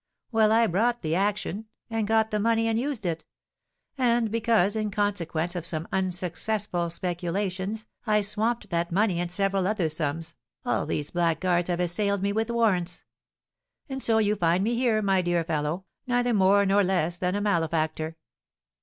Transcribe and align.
Well, 0.31 0.51
I 0.51 0.65
brought 0.65 1.03
the 1.03 1.13
action, 1.13 1.67
and 1.87 2.07
got 2.07 2.31
the 2.31 2.39
money 2.39 2.67
and 2.67 2.79
used 2.79 3.05
it; 3.05 3.23
and 3.99 4.31
because, 4.31 4.75
in 4.75 4.89
consequence 4.89 5.55
of 5.55 5.63
some 5.63 5.87
unsuccessful 5.91 6.89
speculations, 6.89 7.85
I 8.07 8.21
swamped 8.21 8.71
that 8.71 8.91
money 8.91 9.19
and 9.19 9.31
several 9.31 9.67
other 9.67 9.89
sums, 9.89 10.33
all 10.65 10.87
these 10.87 11.11
blackguards 11.11 11.69
have 11.69 11.79
assailed 11.79 12.23
me 12.23 12.31
with 12.33 12.49
warrants; 12.49 13.03
and 13.87 14.01
so 14.01 14.17
you 14.17 14.35
find 14.35 14.63
me 14.63 14.73
here, 14.73 15.03
my 15.03 15.21
dear 15.21 15.43
fellow, 15.43 15.85
neither 16.07 16.33
more 16.33 16.65
nor 16.65 16.83
less 16.83 17.19
than 17.19 17.35
a 17.35 17.39
malefactor." 17.41 18.17